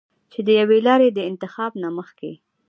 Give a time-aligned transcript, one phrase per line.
[0.31, 2.33] چې د يوې لارې د انتخاب نه مخکښې